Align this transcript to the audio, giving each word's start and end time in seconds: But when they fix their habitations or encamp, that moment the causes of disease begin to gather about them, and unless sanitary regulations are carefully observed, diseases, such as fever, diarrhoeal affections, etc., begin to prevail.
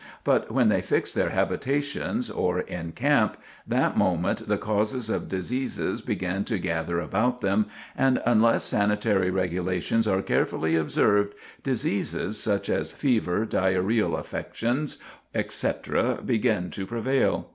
But 0.23 0.51
when 0.51 0.69
they 0.69 0.81
fix 0.81 1.13
their 1.13 1.29
habitations 1.29 2.31
or 2.31 2.61
encamp, 2.61 3.37
that 3.67 3.95
moment 3.95 4.47
the 4.47 4.57
causes 4.57 5.11
of 5.11 5.29
disease 5.29 5.77
begin 6.01 6.43
to 6.45 6.57
gather 6.57 6.99
about 6.99 7.41
them, 7.41 7.67
and 7.95 8.19
unless 8.25 8.63
sanitary 8.63 9.29
regulations 9.29 10.07
are 10.07 10.23
carefully 10.23 10.75
observed, 10.75 11.35
diseases, 11.61 12.39
such 12.39 12.67
as 12.67 12.91
fever, 12.91 13.45
diarrhoeal 13.45 14.17
affections, 14.17 14.97
etc., 15.35 16.19
begin 16.25 16.71
to 16.71 16.87
prevail. 16.87 17.49